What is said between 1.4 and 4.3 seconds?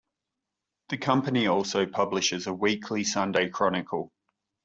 also publishes a weekly Sunday Chronicle.